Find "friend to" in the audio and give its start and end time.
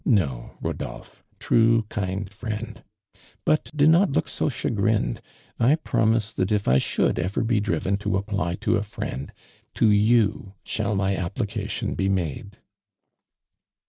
8.81-9.91